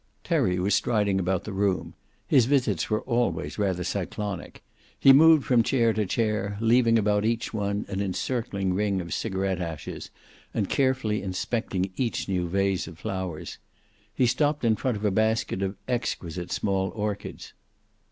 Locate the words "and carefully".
10.55-11.21